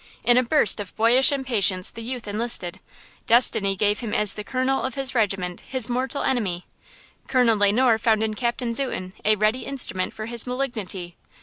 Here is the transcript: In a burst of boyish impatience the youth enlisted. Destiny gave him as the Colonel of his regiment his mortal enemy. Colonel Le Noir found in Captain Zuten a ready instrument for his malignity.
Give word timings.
In 0.23 0.35
a 0.35 0.41
burst 0.41 0.79
of 0.79 0.95
boyish 0.95 1.31
impatience 1.31 1.91
the 1.91 2.01
youth 2.01 2.27
enlisted. 2.27 2.79
Destiny 3.27 3.75
gave 3.75 3.99
him 3.99 4.15
as 4.15 4.33
the 4.33 4.43
Colonel 4.43 4.81
of 4.81 4.95
his 4.95 5.13
regiment 5.13 5.59
his 5.59 5.89
mortal 5.89 6.23
enemy. 6.23 6.65
Colonel 7.27 7.55
Le 7.59 7.71
Noir 7.71 7.99
found 7.99 8.23
in 8.23 8.33
Captain 8.33 8.73
Zuten 8.73 9.13
a 9.23 9.35
ready 9.35 9.63
instrument 9.63 10.11
for 10.15 10.25
his 10.25 10.47
malignity. 10.47 11.17